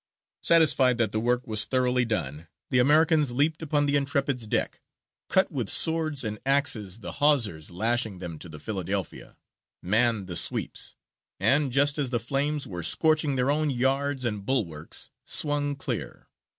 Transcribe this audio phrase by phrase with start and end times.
[0.41, 4.81] Satisfied that the work was thoroughly done, the Americans leaped upon the Intrepid's deck,
[5.29, 9.37] cut with swords and axes the hawsers lashing them to the Philadelphia,
[9.79, 10.95] manned the sweeps,
[11.39, 16.27] and, just as the flames were scorching their own yards and bulwarks, swung clear.